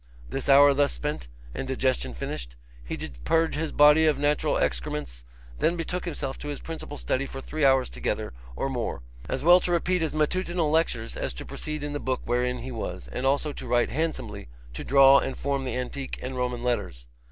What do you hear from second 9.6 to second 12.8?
repeat his matutinal lectures as to proceed in the book wherein he